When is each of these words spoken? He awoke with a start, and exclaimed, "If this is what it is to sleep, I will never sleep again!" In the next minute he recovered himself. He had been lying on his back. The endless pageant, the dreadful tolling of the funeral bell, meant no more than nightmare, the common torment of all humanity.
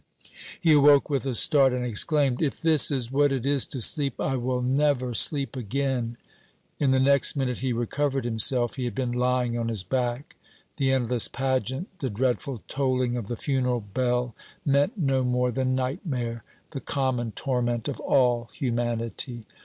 He 0.59 0.73
awoke 0.73 1.11
with 1.11 1.27
a 1.27 1.35
start, 1.35 1.73
and 1.73 1.85
exclaimed, 1.85 2.41
"If 2.41 2.59
this 2.59 2.89
is 2.89 3.11
what 3.11 3.31
it 3.31 3.45
is 3.45 3.67
to 3.67 3.79
sleep, 3.81 4.19
I 4.19 4.35
will 4.35 4.63
never 4.63 5.13
sleep 5.13 5.55
again!" 5.55 6.17
In 6.79 6.89
the 6.89 6.99
next 6.99 7.35
minute 7.35 7.59
he 7.59 7.71
recovered 7.71 8.25
himself. 8.25 8.77
He 8.77 8.85
had 8.85 8.95
been 8.95 9.11
lying 9.11 9.59
on 9.59 9.67
his 9.67 9.83
back. 9.83 10.37
The 10.77 10.91
endless 10.91 11.27
pageant, 11.27 11.87
the 11.99 12.09
dreadful 12.09 12.63
tolling 12.67 13.15
of 13.15 13.27
the 13.27 13.35
funeral 13.35 13.79
bell, 13.81 14.33
meant 14.65 14.97
no 14.97 15.23
more 15.23 15.51
than 15.51 15.75
nightmare, 15.75 16.43
the 16.71 16.81
common 16.81 17.31
torment 17.33 17.87
of 17.87 17.99
all 17.99 18.49
humanity. 18.55 19.45